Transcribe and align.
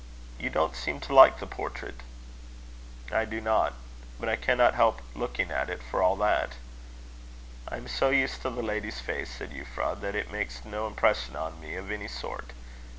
You 0.39 0.49
don't 0.49 0.75
seem 0.75 0.99
to 1.01 1.13
like 1.13 1.37
the 1.37 1.45
portrait." 1.45 2.01
"I 3.11 3.23
do 3.23 3.39
not; 3.39 3.73
but 4.19 4.29
I 4.29 4.35
cannot 4.35 4.73
help 4.73 4.99
looking 5.13 5.51
at 5.51 5.69
it, 5.69 5.79
for 5.91 6.01
all 6.01 6.15
that." 6.15 6.53
"I 7.67 7.77
am 7.77 7.87
so 7.87 8.09
used 8.09 8.41
to 8.41 8.49
the 8.49 8.63
lady's 8.63 8.99
face," 8.99 9.29
said 9.29 9.51
Euphra, 9.51 9.93
"that 10.01 10.15
it 10.15 10.31
makes 10.31 10.65
no 10.65 10.87
impression 10.87 11.35
on 11.35 11.61
me 11.61 11.75
of 11.75 11.91
any 11.91 12.07
sort. 12.07 12.51